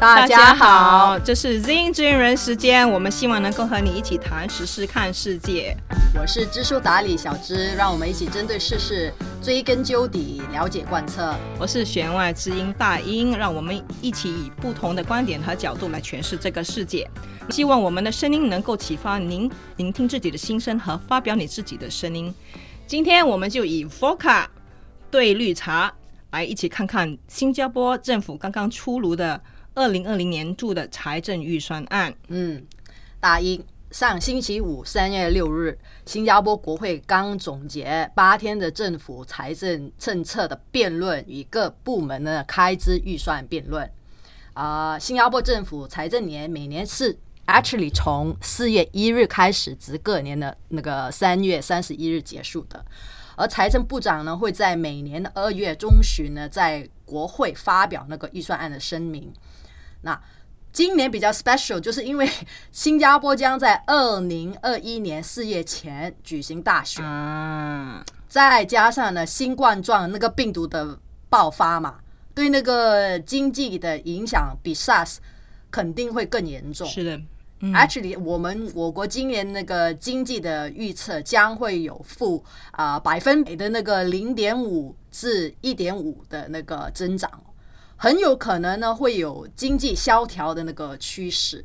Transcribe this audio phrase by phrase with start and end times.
[0.00, 5.76] 大家好，这是 Zing 知人时间，我们希望能够和你一起谈时事、看世界。
[6.16, 11.34] 我是知书达理小知，让我们一起针对世事追根究底，了解贯彻。
[11.58, 17.10] 我是弦外之音大英，让我们一起以不同的观点和角度来诠释这个世界。
[17.50, 22.32] 希望我们的声音能够启发您聆听自己的心声和发表你自己的声音。
[22.86, 24.46] 今天我们就以 Foca
[25.10, 25.92] 对绿茶
[26.30, 29.40] 来一起看看新加坡政府刚刚出炉的。
[29.78, 32.66] 二零二零年度的财政预算案，嗯，
[33.20, 43.88] 大英上星期五三月六日，新加坡国会刚总结八天的政府财政政策的辩论与各部门的开支预算辩论。
[44.52, 47.16] 啊，新加坡政府财政年每年是
[47.46, 52.84] actually 从四月一日开始，至各年的那个三月三十一日结束的。
[53.36, 59.32] 而财政部长呢，会在每年的二月中旬呢，在国会发表那个预算案的声明。
[60.02, 60.20] 那
[60.72, 62.28] 今年比较 special，就是因为
[62.70, 70.98] 新加坡将在二零二一年四月前举行大选，嗯再加上呢新冠状那个病毒的
[71.30, 71.98] 爆发嘛，
[72.34, 75.16] 对那个经济的影响比 SARS
[75.70, 76.86] 肯定会更严重。
[76.86, 77.20] 是的
[77.72, 87.30] ，actually 我们我国今年那个经济的预测将会有负啊百分比的那个零点五至一点五的那个增长。
[88.00, 91.64] 很有可能呢会有经济萧条的那个趋势，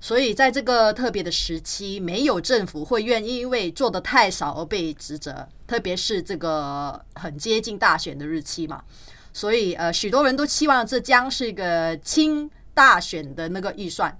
[0.00, 8.84] 所以在这个特别的时期，没有政府会愿意因为做的太少而被指责，特别是这个很接近大选的日期嘛。
[9.32, 14.16] 所以呃，许多人都期望这将是一个轻大选的那个预算，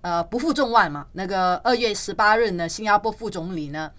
[0.00, 1.06] 呃，不负众望嘛。
[1.12, 3.90] 那个二月十八日呢，新加坡副总理呢。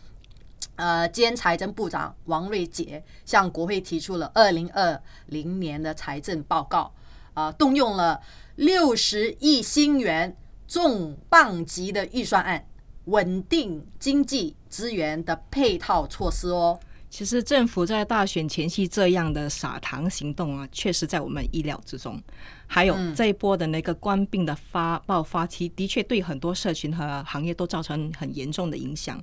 [0.81, 6.91] 呃，兼财政部长王瑞杰向国会提出了二零二零年的财政报告，
[7.35, 8.19] 啊，动用了
[8.55, 10.35] 六十亿新元
[10.67, 12.65] 重磅级的预算案，
[13.05, 16.79] 稳定经济资源的配套措施哦。
[17.11, 22.19] 其实政府在大选前夕这样的撒糖行动啊，确实在我们意料之中。
[22.65, 29.21] 还有这一波的那个官病的发爆发期，的确对很多社群和行业都造成很严重的影响。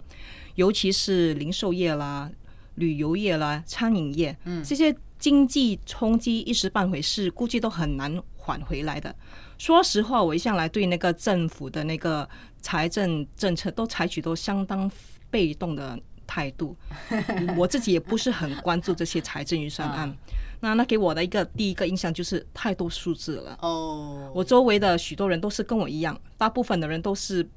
[0.58, 2.28] 尤其是零售业啦、
[2.74, 9.14] 旅游业啦、餐饮业，嗯，这些经济冲击一时半会是估计都很难缓回来的。
[9.56, 12.28] 说实话，我一向来对那个政府的那个
[12.60, 14.91] 财政政策都采取都相当
[15.30, 15.96] 被动的
[16.26, 16.76] 态度。
[17.56, 20.12] 我自己也不是很关注这些财政预算案。
[20.58, 23.56] 那那给我的一个第一个印象就是太多数字了。
[23.62, 27.48] 哦，我周围的许多人都是跟我一样，大部分的人都是。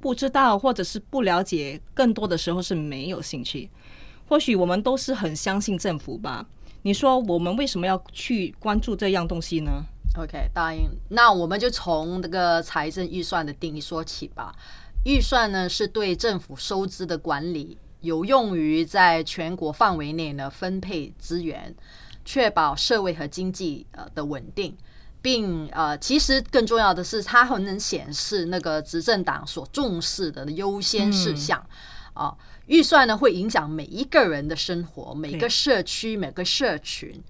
[0.00, 3.70] 不知道或者是不了解，更多的时候是没有兴趣。
[4.28, 6.46] 或许我们都是很相信政府吧？
[6.82, 9.82] 你说我们为什么要去关注这样东西呢
[10.16, 10.88] ？OK，答应。
[11.08, 14.54] 那我们就从这个财政预算的定义说起吧。
[15.04, 21.74] 预算呢是对政府收支的管理，有用于在全国范围内呢分配资源，
[22.24, 24.76] 确保社会和经济呃的稳定。
[25.28, 31.62] 并呃，其实更重要的是，它很能显示那个执政党所重视的优先事项
[32.14, 32.34] 啊。
[32.64, 37.22] 预算呢会影响每一个人的生活，每个社区、每个社群。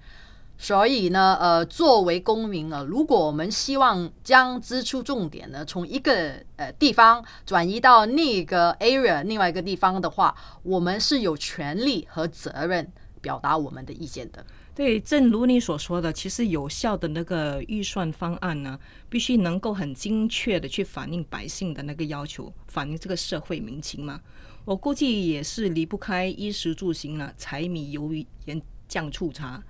[0.57, 10.33] 所以呢，呃，作为公民啊，如果我们希望将支出重点呢从一个呃地方转移到另一个 area 另外一个地方的话，
[10.63, 14.45] 我们是有权利和责任表达我们的意见的。
[14.79, 18.79] 对，正如你所说的，其实有效的那个预算方案呢，
[19.09, 24.21] 必须能够很精确的去反映百姓的那个要求，反映这个社会民情嘛。
[24.65, 29.61] 我估计也是离不开衣食住行了，柴米油盐酱醋茶。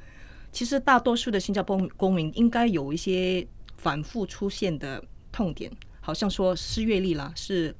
[0.53, 3.49] 其实大多数的新加坡公民应该有一些
[3.79, 5.03] 反复出现的
[5.33, 7.75] 痛点，好像说失业率啦是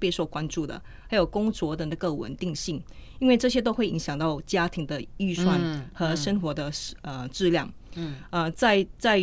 [0.00, 2.82] 备受关注的，还有工作的那个稳定性。
[3.20, 5.60] 因为这些都会影响到家庭的预算
[5.92, 7.70] 和生活的呃质量。
[7.94, 9.20] 嗯，呃，在在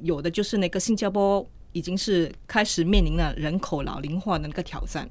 [0.00, 5.06] 有的就是那个新加坡已经是开始面临了人口老龄化的那个挑战。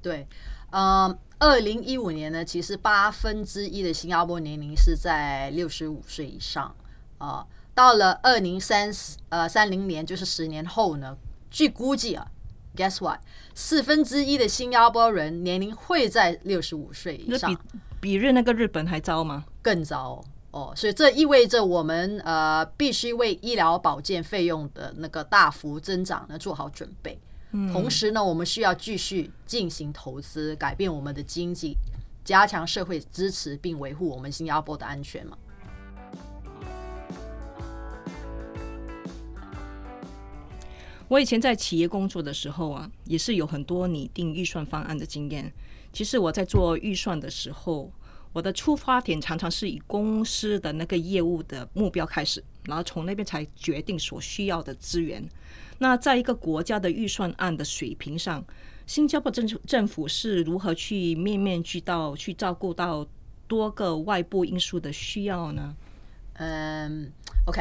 [0.00, 0.24] 对，
[0.70, 6.72] 呃，二零一五年呢，其实八分之一的新加坡年龄是在六十五岁以上。
[7.18, 7.44] 啊，
[7.74, 11.16] 到了二零三十呃三零年，就是十年后呢，
[11.50, 12.24] 据估计啊。
[12.76, 13.20] Guess what？
[13.54, 17.58] 四分之一的新加坡人年龄会在六十五岁以上，比
[18.00, 19.44] 比日那个日本还糟吗？
[19.60, 20.72] 更糟哦！
[20.74, 27.18] 所以这意味着我们呃必须为医疗保健费用的那个大幅增长呢做好准备。
[27.70, 31.76] 同时呢，我们需要继续进行投资，改变我们的经济，
[32.24, 35.36] 加强社会支持，并维护我们新加坡的安全嘛。
[41.12, 45.52] 我以前在企业工作的时候啊，也是有很多拟定预算方案的经验。
[45.92, 47.92] 其实我在做预算的时候，
[48.32, 55.22] 我的出发点常常是以公司的那个业务的目标开始，然后从那边才决定所需要的资源。
[55.80, 58.42] 那在一个国家的预算案的水平上，
[58.86, 63.06] 新加坡政政府是如何去面面俱到去照顾到
[63.46, 65.76] 多个外部因素的需要呢？
[66.36, 67.12] 嗯
[67.46, 67.60] ，OK。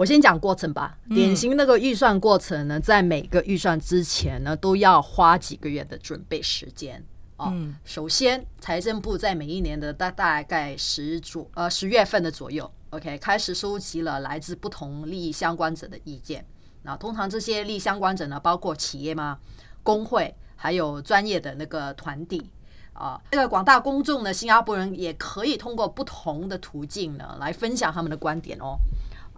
[0.00, 0.96] 我先讲过程吧。
[1.10, 7.04] 典型那个预算过程呢，在每个预算之前呢，都要花几个月的准备时间
[7.36, 7.52] 哦。
[7.84, 16.46] 首先，财政部在每一年的大大概十左呃十月份的左右，OK，开始收集了来自不同利益相关者的意见。
[16.82, 19.38] 那通常这些利益相关者呢，包括企业嘛、
[19.82, 22.50] 工会，还有专业的那个团体
[22.94, 23.20] 啊。
[23.32, 28.78] 这个广大公众呢，新加坡人也可以通过不同的途径呢，来分享他们的观点哦。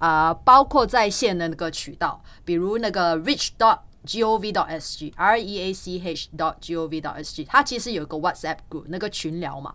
[0.03, 8.57] 啊，包括在线的那个渠道，比如那个 rich dot gov dot sg，r e a c h dot gov dot sg，它其实有一个 WhatsApp
[8.69, 9.73] group 那个群聊嘛，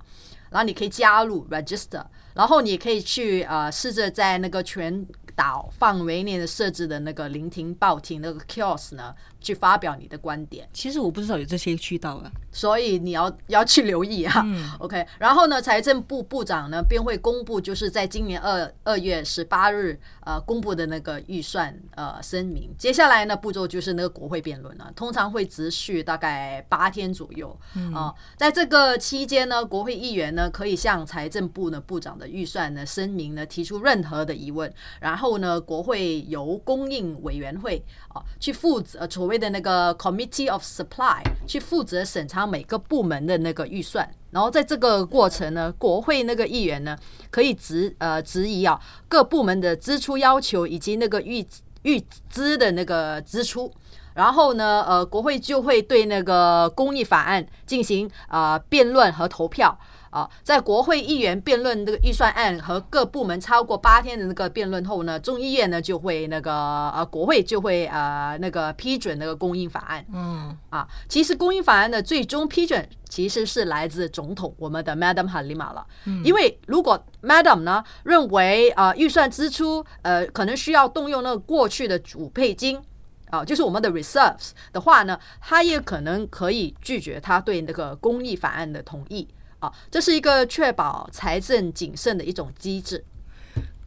[0.50, 9.15] 然后你可以加入 register，然后你可以去呃试着在那个全岛范围内的设置的那个聆听报听那个 kiosk 呢。
[9.39, 10.68] 去发表你的观点。
[10.74, 14.45] 其实我不知道有这些渠道啊，所以你要要去留意啊。
[14.80, 22.74] OK，然后呢，财政部部长呢便会公布，就是在今年二二月十八日呃公布的那个预算呃声明。
[22.78, 27.57] 接下来呢步骤就是那个国会辩论了，通常会持续大概八天左右
[27.94, 28.13] 啊。
[28.36, 39.38] 在这个期间呢，国会议员呢可以向财政部呢部长的预算呢声明呢提出任何的疑问，然后呢国会由供应委员会啊去负责所谓。
[39.38, 46.97] 的那个 Committee of Supply 去负责审查每个部门的那个预算，然后在这个过程呢，国会那个议员呢
[47.29, 51.45] 可以质呃质疑啊各部门的支出要求以及那个预
[51.83, 53.71] 预支的那个支出，
[54.15, 59.77] 然后呢呃国会就会对那个公益法案进行啊辩论和投票。
[60.17, 66.51] 啊，在国会议员辩论这个预算案和各部门超过八天的那个辩论后呢，众议院呢就会那个
[66.89, 70.03] 呃国会就会呃那个批准那个供应法案。
[70.11, 75.85] 嗯，啊，其实供应法案的最终批准其实是来自总统我们的 Madam Halima 了。
[76.05, 82.81] 嗯，因为如果 Madam 呢认为啊预算支出呃可能需要动用那个过去的主配金
[83.29, 89.27] 啊，就是我们的 reserves 的话呢，他也可能可以拒绝他对那个公益法案的同意。
[89.59, 93.04] 啊，这是一个确保财政谨慎的一种机制，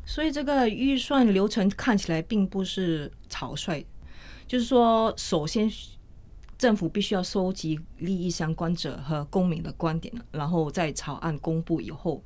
[0.05, 3.85] 所以这个预算流程看起来并不是草率。
[4.49, 5.71] 就是说，首先
[6.59, 12.21] 政府必须要收集利益相关者和公民的观点，然后在草案公布以后，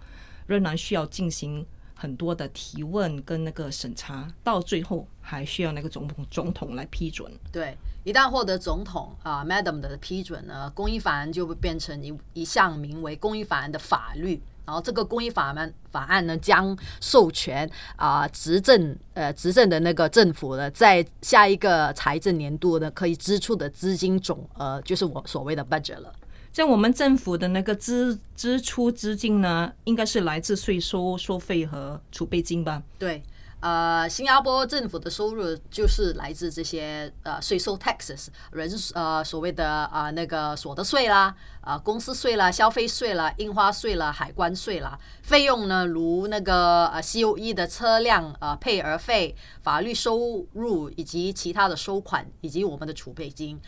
[0.47, 7.31] 仍然需要进行很多的提问跟那个审查，到最后还需要那个总统总统来批准。
[7.53, 7.77] 对。
[8.05, 14.41] 一旦获得总统啊，Madam 的批准呢，公益法案就会变成一一项名为公益法案的法律。
[14.67, 26.13] 然后这个公益法案法案呢，将授权啊执政呃执政的那个政府呢，在下一个财政年度呢，可以支出的资金总额，就是我所谓的 budget 了。
[26.53, 32.83] 像我们政府的那个支支出资金呢，应该是来自税收收费和储备金吧？
[32.99, 33.23] 对。
[33.65, 53.59] 呃，新加坡政府的收入就是来自这些呃税收 taxes 人呃所谓的啊那个所得税啦，啊公司税啦，消费税啦，印花税啦，海关税啦，费用呢如那个呃 C O E 的车辆呃配额费、法律收入以及其他的收款以及我们的储备金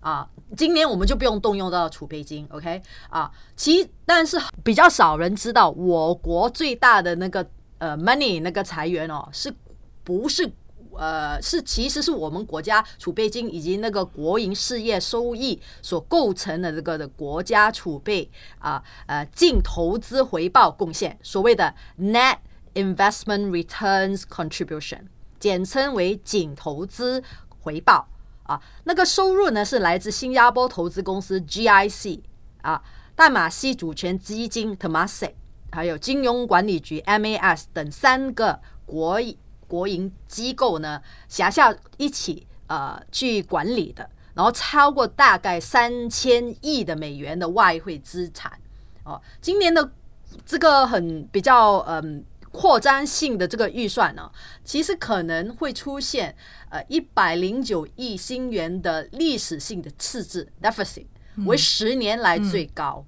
[0.00, 7.48] 啊，今年我们就不用动用到储备金，OK 啊，其但是比较少人知道我国最大的那个。
[7.78, 9.54] 呃，money 那个裁员哦，是
[10.02, 10.50] 不是
[10.92, 22.38] 呃是其实是我们国家储备金以及那个国营事业收益所构成的这个的国家储备啊呃净投资回报贡献，所谓的 net
[22.74, 25.00] investment returns contribution，
[25.38, 27.22] 简称为净投资
[27.60, 28.08] 回报
[28.44, 28.58] 啊。
[28.84, 32.20] 那个收入呢是来自新加坡投资公司 GIC
[32.62, 32.82] 啊，
[33.14, 35.32] 淡马锡主权基金 Temasek。
[35.76, 39.20] 还有金融管理局 MAS 等三个国
[39.68, 48.58] 国营机构呢，辖下一起呃去管理的，然后超过大概三千亿的美元的外汇资产
[49.04, 49.20] 哦。
[49.42, 49.92] 今年的
[50.46, 54.32] 这个很比较嗯扩张性的这个预算呢，
[54.64, 56.34] 其实可能会出现
[56.70, 61.04] 呃一百零九亿新元的历史性的赤字 deficit，
[61.44, 63.04] 为十年来最高。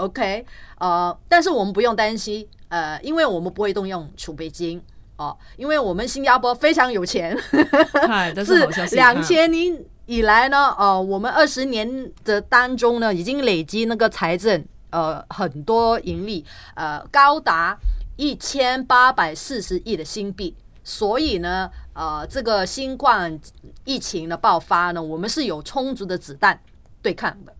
[0.00, 0.46] OK，
[0.78, 4.82] 呃，但是我们不用担心，呃，因为我们不会动用储备金
[5.16, 7.36] 哦，因为我们新加坡非常有钱，
[8.44, 8.66] 是。
[8.92, 17.78] 两千年以来呢，呃，我们二十年的当中呢，已经累积那个财政呃很多盈利，呃，高达
[18.16, 20.56] 一千八百四十亿的新币。
[20.82, 23.38] 所以呢，呃，这个新冠
[23.84, 26.58] 疫情的爆发呢，我们是有充足的子弹
[27.02, 27.52] 对抗的。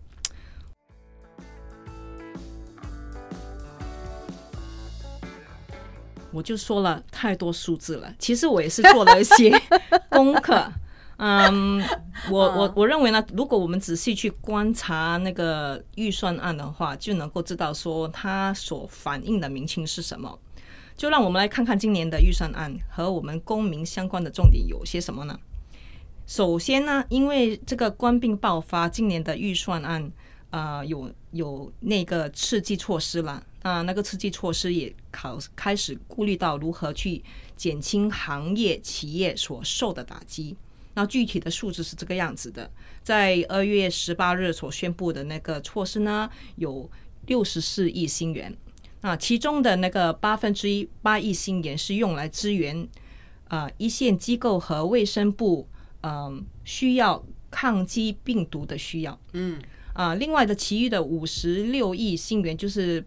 [6.31, 9.51] 我就说了太多数字了，其实我也是做了一些
[10.09, 10.71] 功课。
[11.23, 11.79] 嗯，
[12.31, 20.39] 我我我认为呢，如果我们仔细去观察那个预算案的话，就能够知道说它所反映的民情是什么。
[20.97, 25.37] 就让我们来看看今年的预算案和我们公民相关的重点有些什么呢？
[26.25, 30.11] 首先呢，因为这个官病爆发，今年的预算案
[30.49, 33.43] 啊有有那个刺激措施了。
[33.61, 37.23] 啊，那个刺激措施也考开始顾虑到如何去
[37.55, 40.55] 减轻行业企业所受的打击。
[40.95, 42.69] 那具体的数字是这个样子的，
[43.03, 46.89] 在二月十八日所宣布的那个措施呢，有
[47.27, 48.51] 六十四亿新元。
[49.01, 52.87] 那，其中的那个八分之一八亿新元是用来支援
[53.47, 55.67] 啊一线机构和卫生部
[56.01, 59.19] 嗯需要抗击病毒的需要。
[59.33, 59.61] 嗯。
[59.93, 63.05] 啊，另外的其余的五十六亿新元就是。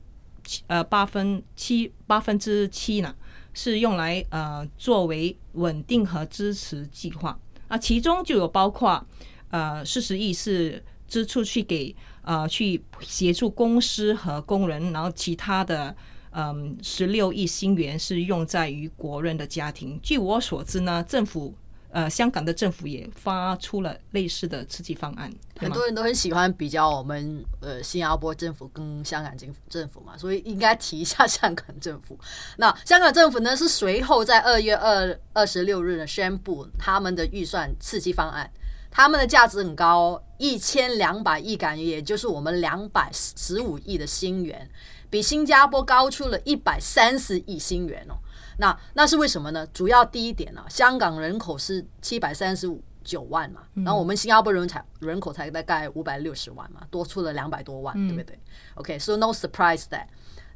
[0.67, 3.15] 呃，八分七八分之七呢，
[3.53, 9.05] 是用来呃作为稳定和支持计划啊，其中就有包括
[9.51, 15.95] 呃四十亿是支出去给呃去协助公司和工人，然后其他的
[16.31, 19.99] 嗯十六亿新元是用在于国人的家庭。
[20.03, 21.55] 据我所知呢，政府。
[21.95, 32.19] 呃，香港的政府也发出了类似的刺激方案，很多人都很喜欢比较我们呃新加坡政府跟香港政政府嘛，所以应该提一下香港政府。
[32.57, 38.51] 那香港政府呢是随后在二月二二十六日呢宣布他们的预算刺激方案，
[38.91, 44.69] 他们的价值很高，一千两百亿港元，也就是我们两百十五亿的新元，
[45.09, 48.19] 比新加坡高出了一百三十亿新元哦。
[48.58, 49.66] 那那是为什么呢？
[49.68, 58.38] 主要第一点呢，香港人口是七百三十五九万嘛，然后我们新加坡人才人口才大概五百六十万嘛，多出了两百多万，对不对
[58.75, 60.06] ？OK，so no surprise that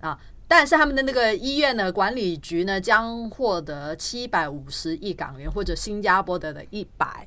[0.00, 7.26] 啊，但是他们的那个医院呢，管理局呢将获得七百五十亿港元或者新加坡的的一百。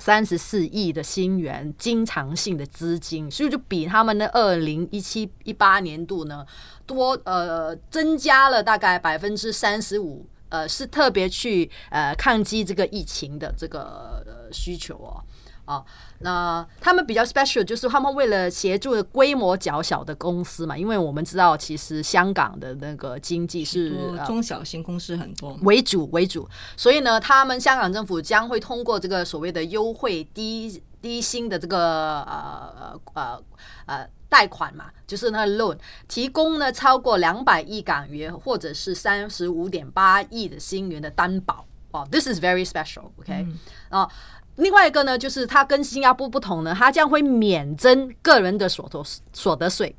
[0.00, 6.44] 三十四亿的新元经常性的资金，所以就比他们的二零一七一八年度呢
[6.86, 15.22] 多呃增加了大概百分之三十五，呃是特别去呃抗击这个疫情的这个需求哦。
[15.70, 15.84] 啊，
[16.18, 23.94] 那他们比较 special，就是他们为了协助规模较小的公司嘛，因为我们知道其实香港的那个经济是
[24.26, 25.56] 中小型公司很多。
[25.62, 33.40] 为主为主，所以呢，他们香港政府将会通过这个所谓的优惠低低薪的这个呃呃
[33.86, 41.64] 呃贷款嘛，就是那 loan，提供呢超过两百亿港元或者是三十五点八亿的新元的担保。
[41.92, 43.46] 哦，this is very special，OK？
[43.88, 44.10] 啊。
[44.56, 49.02] 另外一个呢，就是它跟新加坡不同呢，它将会免征个人的所得
[49.32, 49.96] 所得税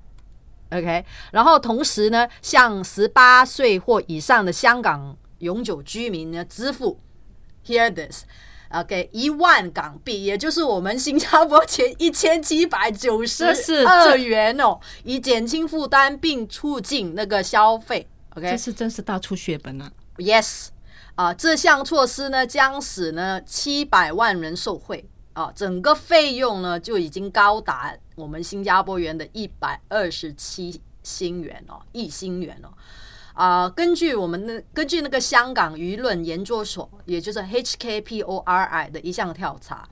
[0.70, 7.00] ，OK，然后同时呢，向十八岁或以上的香港永久居民呢支付
[7.66, 13.46] ，Hear this，OK，一万港币，也就是我们新加坡钱一千七百九十
[13.88, 20.68] 二元哦，以减轻负担并促进那个消费，OK，这是真是大出血本啊，Yes。
[21.16, 32.70] 啊，这项措施呢，将使呢七百万人受惠啊，整个费用呢就已经高达我们新加坡元的一百二十七新元哦，一新元哦。
[33.34, 39.88] 啊，根据我们的根据那个香港舆论研究所，也就是 HKPORI 的一项调查。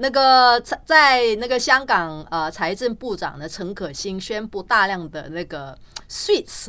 [0.00, 5.76] 那个在在那个香港呃财政部长的陈可辛宣布大量的那个
[6.08, 6.68] sweets，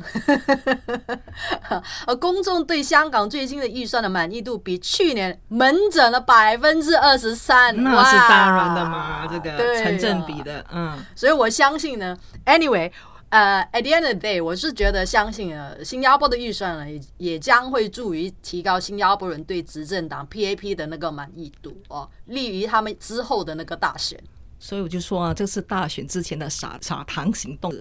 [2.08, 12.92] 呃公众对香港最新的预算的满意度比去年门诊了百分之二十三，那是当然的嘛，这个成正比的，嗯，所以我相信呢，anyway。
[13.30, 24.20] 呃，at the end of the day，我是觉得相信呃，新加坡的预算呢，也也将会助于提高新加坡人对执政党 PAP 的那个满意度哦，利于他们之后的那个大选。
[24.58, 27.72] 所以我就说啊，这是大选之前的撒撒糖行动。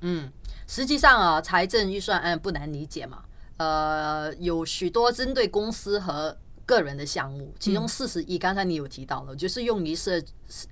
[0.00, 0.28] 嗯，
[0.66, 3.22] 实际上啊，财政预算案不难理解嘛，
[3.58, 6.36] 呃，有许多针对公司和
[6.66, 10.22] 个人的项目，其中四十亿，刚才你有提到了，就是用于是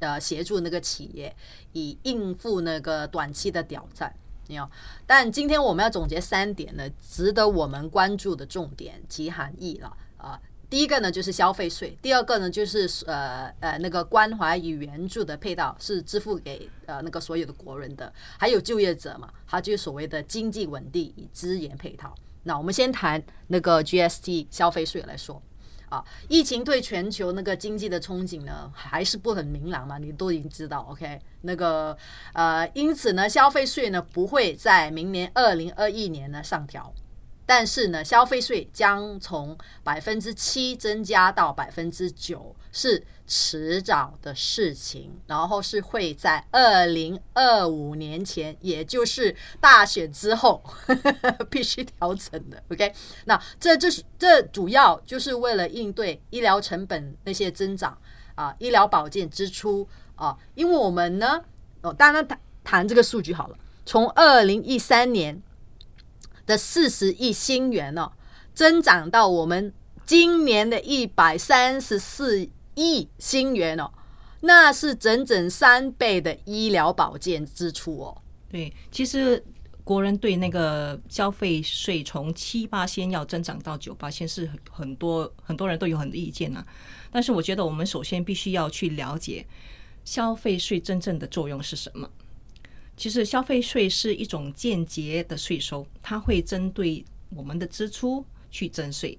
[0.01, 1.35] 呃协助那个企业
[1.73, 4.13] 以应付那个短期的挑战。
[4.47, 4.69] 你有，
[5.07, 10.41] 但今天我们要总结三点呢，值得我们关注的重点及含义了啊。
[10.71, 22.13] 第一个呢就是消费税，第二个呢就是呃呃那个关怀与援助的配套是支付给呃那个所有的国人的，还有就业者嘛，它就是所谓的经济稳定与资源配套。
[22.43, 25.41] 那我们先谈那个 GST 消费税来说。
[25.89, 29.99] 啊，疫情对全球那个经济的憧憬呢，还是不很明朗嘛？
[29.99, 31.21] 你都已经知道，OK？
[31.43, 31.97] 那个
[32.33, 36.93] 呃，因此呢，消费税呢不会在明年二零二一年呢上调。
[37.47, 45.19] 但是呢，消费税将从百分之七增加到百分之九，是迟早的事情。
[45.27, 50.63] 然后是会在二零二五年前，也就是大选之后
[51.49, 52.63] 必须调整的。
[52.71, 52.93] OK，
[53.25, 57.97] 那这这是这主要就是为了应对医疗成本那些增长
[58.35, 61.41] 啊，医疗保健支出啊，因为我们呢，
[61.81, 65.41] 哦，当然谈谈这个数据好了，从二零一三年。
[66.47, 68.13] 的四十亿新元哦，
[68.53, 69.73] 增长到我们
[70.05, 73.91] 今年的一百三十四亿新元哦，
[74.41, 78.23] 那是整整三倍的医疗保健支出哦。
[78.51, 79.43] 对，其实
[79.83, 86.65] 国人对那个消费税从七八千要增长到九八千是很多很多人都有很多意见啊。
[87.11, 89.47] 但是我觉得我们首先必须要去了解
[90.05, 92.09] 消费税真正的作用是什么。
[92.97, 99.19] 其实消费税是一种间接的税收，它会针对我们的支出去征税，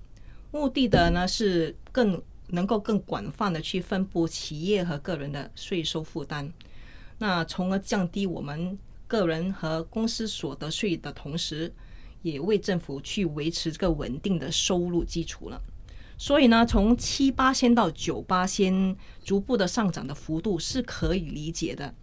[0.52, 6.52] 目的的呢是更能够更广泛的去分布企业和个人的税收负担，
[7.18, 11.74] 那从而降低我们个人和公司所得税的同时，
[12.22, 15.62] 也为政府去维持这个稳定的收入基础了。
[16.18, 21.94] 所以呢，从七八千到九八千逐步的上涨的幅度是可以理解的。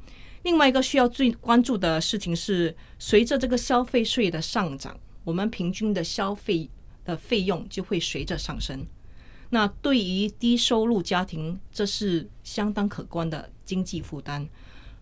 [0.43, 6.69] 另外一个需要最关注的事情是，随着这个消费税的上涨，我们平均的消费
[7.05, 8.85] 的费用就会随着上升。
[9.55, 14.49] 那对于低收入家庭，这是相当可观的经济负担。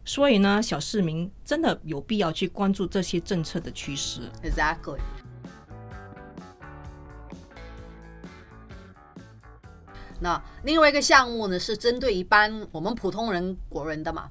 [0.05, 4.23] 所以呢，小市民真的有必要去关注这些政策的趋势。
[4.43, 4.99] Exactly。
[10.19, 14.29] 那另外一个项目呢，是针对一般我们普通人国人的嘛。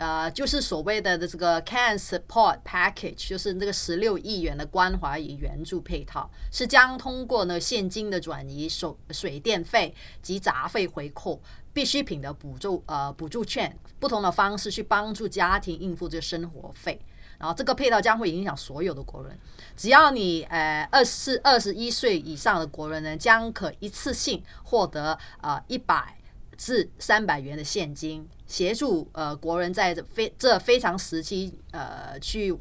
[0.00, 11.38] 呃，就是所谓的的这个 Can Support Package，就是这个十六亿元的关怀与援助配套，是将通过呢现金的转移、水水电费及杂费回扣、
[11.74, 16.98] 必需品的补助呃补助券不同的方式去帮助家庭应付这个生活费。
[17.38, 19.38] 然后这个配套将会影响所有的国人，
[19.76, 26.16] 只要你呃二十二十一岁以上的国人呢，将可一次性获得呃一百
[26.56, 28.26] 至三百元的现金。
[28.50, 32.52] 协助呃国人在这非这非常时期呃去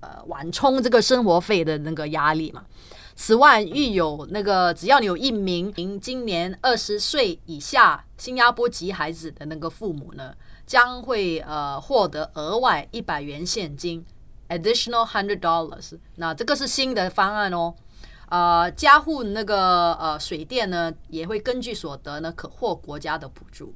[0.00, 2.64] 呃缓冲这个生活费的那个压力嘛。
[3.14, 10.34] 此外，育有那个只要你有一名您今年二十岁以下新加坡籍孩子的那个父母呢，
[10.66, 14.04] 将会呃获得额外一百元现金
[14.48, 15.98] ，additional hundred dollars。
[16.16, 17.74] 那这个是新的方案哦。
[18.28, 23.72] 呃，家户那个呃水电呢，也会根据所得呢可获国家的补助。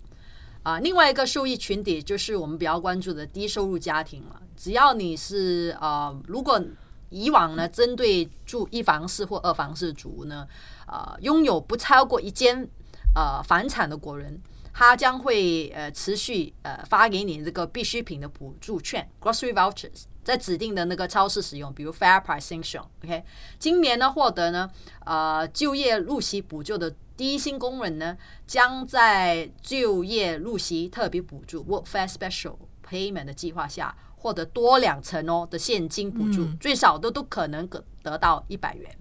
[0.63, 4.43] 啊，另外一个受益群体就是我们比较关注的低收入家庭了。
[4.57, 6.63] 只要你是呃，如果
[7.09, 10.47] 以往呢，针对住一房式或二房式族呢，
[10.87, 12.69] 呃，拥有不超过一间
[13.15, 14.39] 呃房产的国人，
[14.73, 23.25] 他将会呃持续呃发给你这个必需品的补助券 （grocery vouchers） 在指定的那个超市使用，比如 Fair Price s i o n OK，
[23.59, 24.71] 今年呢获得呢
[25.07, 26.95] 呃就业入息补救的。
[27.21, 32.57] 低薪工人呢，将在就业入息特别补助 （Workfare Special
[32.89, 38.97] Payment） 的计划下，获得多两成哦的现金补助，最少都都可能得得到一百元。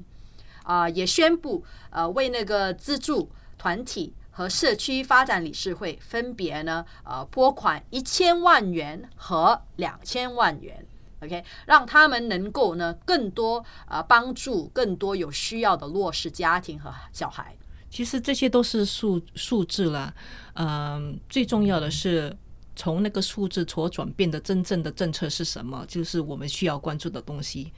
[0.63, 10.85] 啊，也宣布呃，为那个资助团体和社区发展理事会分别呢，呃，拨款一千万元和两千万元。
[11.21, 17.55] OK，让他们能够呢，更多呃帮助更多有需要的弱势家庭和小孩。
[17.89, 20.13] 其实这些都是数数字啦，
[20.53, 22.35] 嗯，最重要的是
[22.75, 27.71] 从那个数字所转变的真正的政策是什么，就是我们需要关注的东西。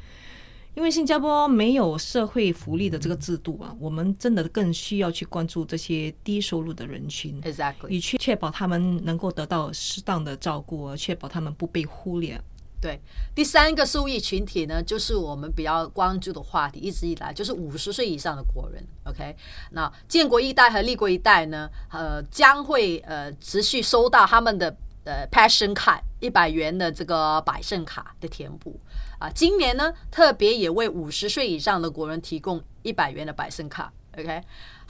[0.74, 12.41] 因为新加坡没有社会福利的这个制度啊，我们真的更需要去关注这些低收入的人群，exactly，以确确保他们能够得到适当的照顾，确保他们不被忽略。
[12.82, 13.00] 对，
[13.36, 18.84] 第三个受益群体呢，就是我们比较关注的话题，一直以来就是五十岁以上的国人。
[19.04, 19.36] OK，
[19.70, 28.80] 那建国一代和立国一代呢，呃，将会呃持续收到他们的呃 Passion 卡一百元的这个百胜卡的填补
[29.20, 29.30] 啊。
[29.30, 33.94] 今年呢，特别也为五十岁以上的国人提供一百元的百胜卡。
[34.17, 34.41] OK，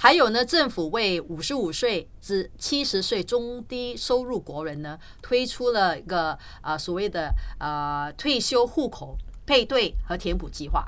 [0.01, 10.87] 还有呢，政府为五十五岁至七十岁中低收入国人呢，推出了一个啊所谓的呃退休户口配对和填补计划。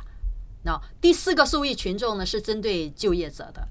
[0.64, 3.68] 那第四个受益群众呢，是针对就业者的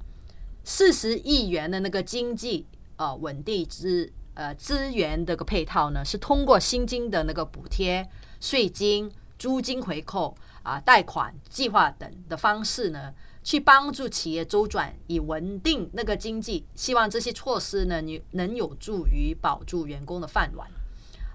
[0.62, 8.09] 四十亿元的那个经济呃稳定资呃资源的个配套呢，是通过薪金的那个补贴、
[8.40, 13.12] 税金、租金回扣啊、贷款计划等的方式呢。
[13.44, 16.66] 去帮助企业周转，以稳定那个经济。
[16.74, 20.68] 希望这些措施呢，你能有助于保住员工的饭碗。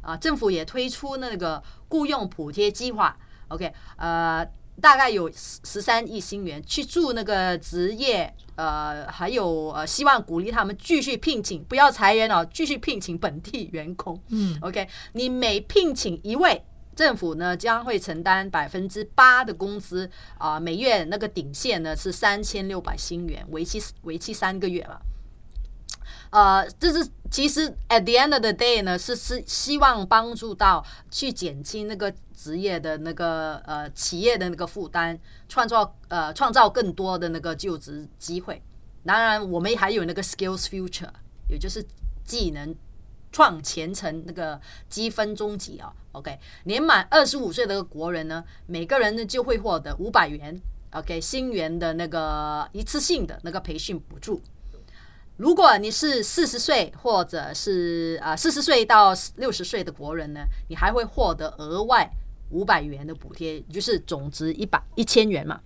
[0.02, 3.18] 啊，政府也推出那个雇佣补贴计划。
[3.50, 4.46] OK，呃，
[4.80, 14.18] 大概有十十三亿新元去助那个职业，呃，还有呃，希望鼓励他们继续聘请，不要裁员哦，继续聘请本地员工。
[14.30, 16.64] 嗯，OK，你每聘请一位。
[16.98, 25.00] 政府呢将会承担百分之八的工资啊，每月那个顶线呢是三千六百新元，为期为期三个月了。
[26.32, 38.60] 呃，这是其实 at the end of the day 呢，是是希望帮助到去减轻那个职业的那个呃企业的那个负担，创造呃创造更多的那个就职机会。
[39.06, 41.12] 当然，我们还有那个 skills future，
[41.48, 41.86] 也就是
[42.26, 42.76] 技能。
[43.38, 54.42] 创前程那个积分终极啊，OK，年满二十五岁的国人呢，每个人呢就会获得五百元，OK，新元的那个一次性的那个培训补助。
[55.36, 62.10] 如果你是四十岁或者是啊四十岁到六十岁的国人呢，你还会获得额外
[62.50, 65.62] 五百元的补贴，就是总值一百一千元嘛，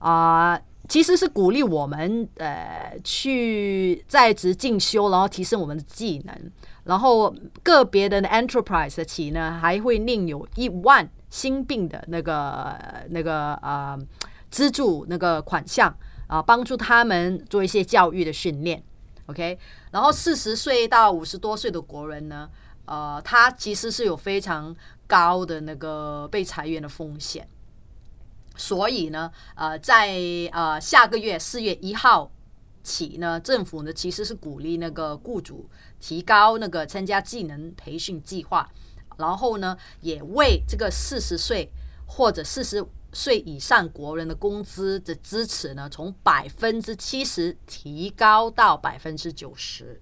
[0.00, 0.60] 啊。
[0.88, 6.52] 其实是鼓励我们呃去在职进修，然后提升我们的技能。
[6.86, 12.76] 然后个别的 enterprise 的企业呢，还会另有一万新病的那个
[13.10, 13.98] 那个呃
[14.50, 15.94] 资助那个款项
[16.26, 18.82] 啊，帮助他们做一些教育的训练。
[19.26, 19.58] OK，
[19.90, 22.48] 然后四十岁到五十多岁的国人呢，
[22.84, 24.74] 呃，他其实是有非常
[25.08, 27.48] 高的那个被裁员的风险。
[28.54, 30.16] 所以呢，呃，在
[30.52, 32.30] 呃下个月四月一号
[32.86, 35.68] 起呢，政府呢其实是鼓励那个雇主
[35.98, 38.70] 提高那个参加技能培训计划，
[39.16, 41.68] 然后呢，也为这个四十岁
[42.06, 50.00] 或者四十岁以上国人的工资的支持呢，从百分之七十提高到百分之九十。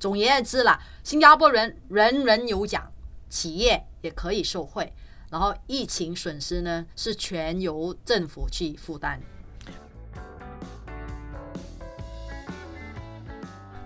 [0.00, 2.90] 总而言之啦，新加坡人人人有奖，
[3.28, 4.92] 企业也可以受惠。
[5.30, 9.18] 然后疫情损失呢是全由政府去负担，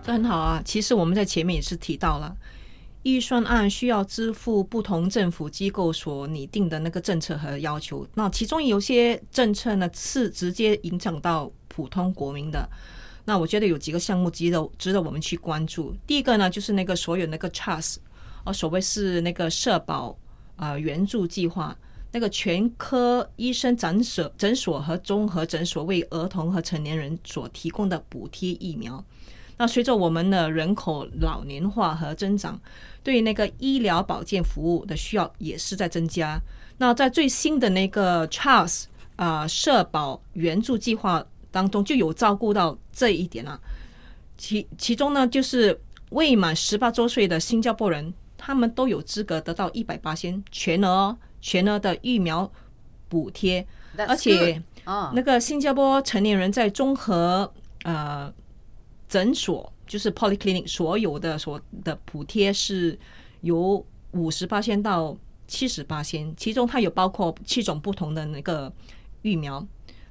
[0.06, 0.62] 这很好啊。
[0.64, 2.36] 其实我们在前面也是提到了，
[3.02, 8.06] 预算案需要支付不同政府机构所拟定的那个政策和要求。
[8.14, 12.68] 那其中有些政策呢是直接影响到普通国民的。
[13.24, 15.92] 那我觉得有几个项目值得值得我们去关注。
[16.06, 17.96] 第一个呢就是那个所有那个 trust，
[18.44, 20.16] 哦，所谓是那个社保。
[20.54, 21.76] 啊，援助计划
[22.10, 29.04] 那个全科医生诊所、诊所和综合诊所为儿童和成年人所提供的补贴疫苗。
[29.56, 32.60] 那随着我们的人口老年化和增长，
[33.02, 36.40] 对那个医疗保健服务的需要也是在增加。
[36.78, 38.84] 那在最新的那个 Charles
[39.16, 43.60] 啊社保援助计划当中，就有照顾到这一点了。
[44.36, 48.12] 其其中呢，就是未满十八周岁的新加坡人。
[48.38, 52.48] 他们都有资格得到一百八千全额全额的疫苗
[53.08, 53.66] 补贴，
[54.06, 54.62] 而且
[55.14, 57.50] 那个新加坡成年人在综合
[57.82, 58.32] 呃
[59.08, 62.98] 诊所就是 polyclinic 所有的所的补贴是
[63.42, 65.16] 由五十八千到
[65.46, 68.72] 七十八千，其中它有包括七种不同的那个
[69.22, 69.64] 疫苗。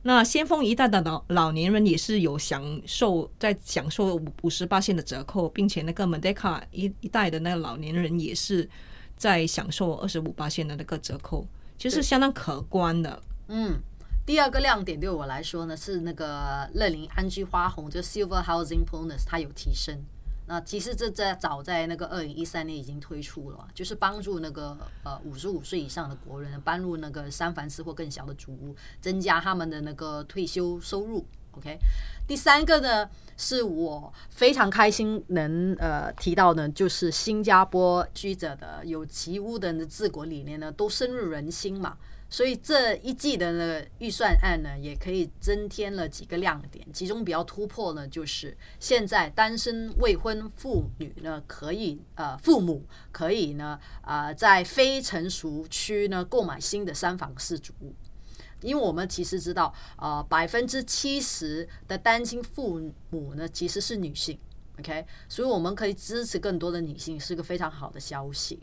[0.04, 8.70] 那先锋一代的老老年人也是有享受在享受五五十八线的折扣，并且那个 Merdeka 一一代的那个老年人也是
[9.18, 11.48] 在享受二十五八线的那个折扣，
[11.80, 13.20] 其实相当可观的。
[13.48, 13.82] 嗯，
[14.26, 19.96] 第二个亮点对我来说呢，是那个乐龄安居花红，就 Silver Housing Bonus 它有提升。
[20.48, 31.24] 那其实这在早在那个二零一三年已经推出了，就是帮助那个呃五十五岁以上的国人搬入那个三房式或更小的主屋，增加他们的那个退休收入。
[31.52, 31.78] OK，
[32.28, 41.96] 第三个呢是我非常开心能呃提到呢，就是新加坡居者的有其屋的治国理念呢都深入人心嘛。
[42.36, 46.86] 所以这一季的那个预算案呢，也可以增添了几个亮点。
[46.92, 57.96] 其中比较突破呢，就是现在单身未婚妇女呢，可以呃父母可以呢啊在非成熟区呢购买新的三房四主屋。
[58.60, 64.38] 因为我们其实知道，呃，百分之七十的单亲父母呢其实是女性
[64.80, 68.60] ，OK，所以我们可以支持更多的女性，是个非常好的消息。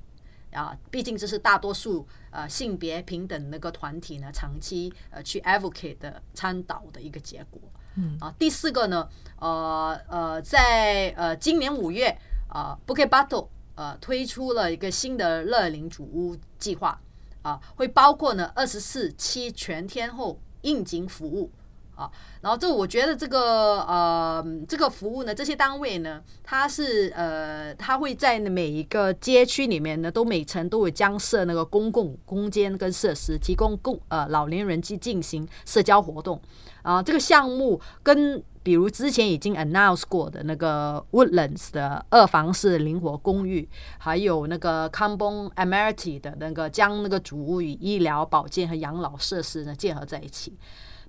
[0.52, 7.60] 啊，毕竟这是大多数呃性别平等那个团体呢长期呃去 advocate 的倡导的一个结果。
[7.96, 12.16] 嗯啊，第四个呢，呃呃，在呃今年五月
[12.48, 17.00] 啊，Bookie Battle 呃推出了一个新的乐龄主屋计划
[17.42, 21.50] 啊，会包括呢二十四期全天候应景服务。
[21.94, 36.40] 啊，然后这我觉得这个呃，这个服务呢，这些单位呢，它是呃，它会在每一个街区里面呢，都每层都会将设那个公共空间跟设施，提供共呃老年人去进行社交活动。
[36.83, 50.59] 啊，这个项目跟比如之前已经 announce 过的那个 Woodlands 的二房式灵活公寓，还有那个 Combon a m e r i t y 的那个将那个主屋与医疗保健和养老设施呢结合在一起。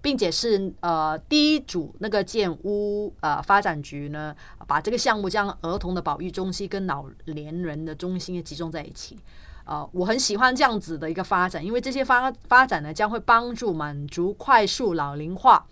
[0.04, 4.36] 并且是呃第一组那个建屋呃发展局呢，
[4.68, 9.18] 把这个项目将儿童的保育中心跟老年人的中心也集中在一起。
[9.64, 15.66] 呃，我很喜欢这样子的一个发展，因为这些发发展呢将会帮助满足快速老龄化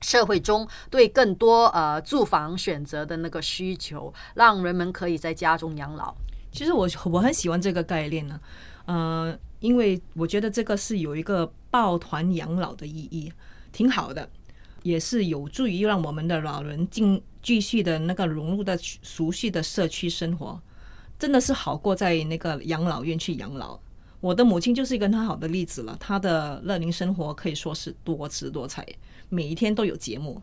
[0.00, 6.14] 社会中对更多呃住房选择的那个需求，让人们可以在家中养老。
[6.50, 8.40] 其实我我很喜欢这个概念呢，
[8.86, 13.30] 呃，因为我觉得这个是有一个抱团养老的意义。
[13.74, 14.30] 挺好的，
[14.84, 20.58] 也是有助于让我们的老人进继续的那个融入的熟悉的社区生活，
[21.18, 23.78] 真的是好过在那个养老院去养老。
[24.20, 28.86] 我的母亲就是一个很好的例子了，她的乐龄生活可以说是多姿多彩，
[29.28, 30.40] 每一天都有节目。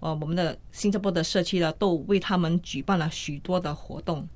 [0.00, 4.28] 呃，我们的新加坡的社区呢，都为他们举办了许多的活动，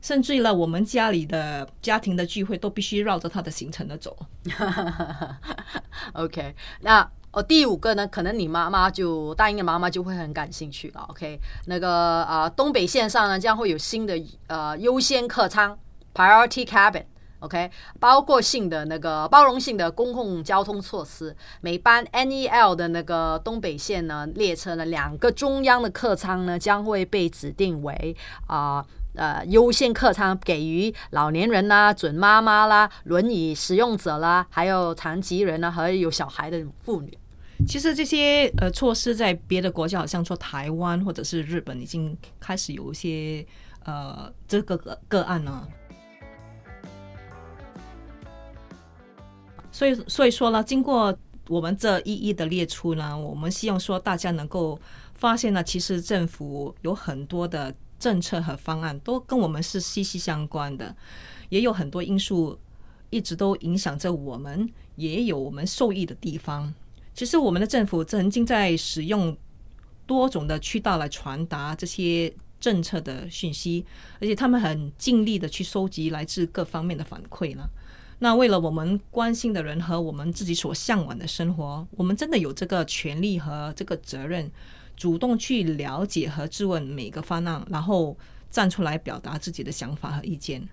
[0.00, 4.16] 甚至呢，我们家里的家庭的聚会都必须绕着他的行程的走。
[6.14, 7.10] OK，那。
[7.32, 11.00] 哦，第五个呢，可能你妈妈就大英的妈妈就会很感兴趣了。
[11.08, 15.78] OK，那个啊，东北线上呢将会有新的呃优先客舱
[16.14, 17.04] （Priority Cabin）。
[17.40, 28.14] OK，包括性的那个包容性的公共交通措施，每班 NEL 的那个东北线呢列车呢，两个中央的客舱呢将会被指定为
[28.46, 28.84] 啊
[29.16, 37.18] 呃优先客舱，给予老年人啦、准妈妈啦、轮椅使用者啦，还有残疾人呢和有小孩的妇女。
[37.66, 43.44] 其实这些呃措施在别的国家，好像说台湾或者是日本，已经开始有一些
[43.84, 45.66] 呃这个个个案了。
[49.70, 51.16] 所以所以说呢，经过
[51.48, 54.78] 我们这一一的列出呢，我们希望说大家能够
[55.14, 60.94] 发现呢，其实政府有很多的政策和方案都跟我们是息息相关的，
[61.48, 62.58] 也有很多因素
[63.08, 66.72] 一直都影响着我们，也有我们受益的地方。
[67.14, 69.36] 其实我们的政府曾经在使用
[70.06, 73.84] 多种的渠道来传达这些政策的讯息，
[74.20, 77.68] 而且他们很尽力的去收集来自各方面的反馈了。
[78.18, 84.50] 那为了我们关心的人和我们自己所向往的生活，我们真的有这个权利和这个责任，
[84.96, 88.16] 主动去了解和质问每个方案，然后
[88.48, 90.66] 站出来表达自己的想法和意见。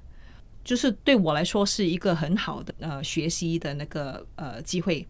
[0.64, 5.08] 就是对我来说是一个很好的呃学习的那个呃机会。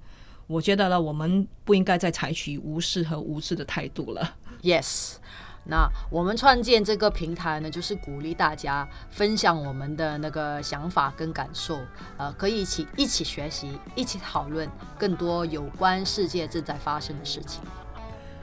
[0.50, 4.34] 我觉得呢，我们不应该再采取无视和无知的态度了。
[4.64, 5.18] Yes，
[5.66, 11.80] 那我们创建这个平台呢，就是鼓励大家分享我们的那个想法跟感受，
[12.18, 17.62] 呃，可以一起一起学习，一起讨论更多有关世界正在发生的事情。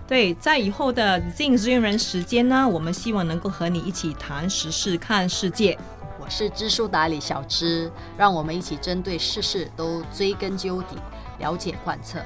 [0.07, 5.77] 对，在以后的近资源人时间呢，我们希望能够和你一起谈时事、看世界。
[6.21, 10.97] 我是知书达理小知，让我们一起针对事事都追根究底。
[11.38, 12.18] 了解贯彻，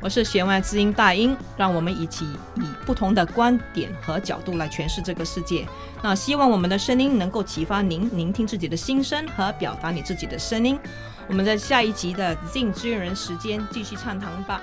[0.00, 2.24] 我是弦外之音大英，让我们一起
[2.56, 5.66] 以不同的观点和角度来诠释这个世界。
[6.02, 10.78] 那希望我们的声音能够启发您聆听自己的心声和表达你自己的声音。
[11.26, 14.60] 我们在下一集的静之人时间继续畅谈吧。